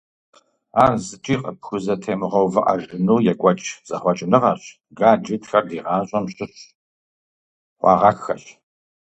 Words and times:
Ар 0.83 0.93
зыкӀи 1.05 1.35
къыпхузэтемыгъэувыӀэжыну 1.43 3.23
екӀуэкӀ 3.31 3.65
зэхъуэкӀыныгъэщ, 3.87 4.63
гаджетхэр 4.97 5.63
ди 5.69 5.79
гъащӀэм 5.85 6.25
щыщ 6.35 6.55
хъуагъэххэщ. 7.79 8.43